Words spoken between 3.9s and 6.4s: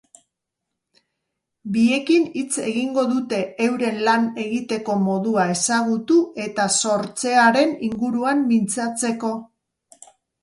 lan egiteko modua ezagutu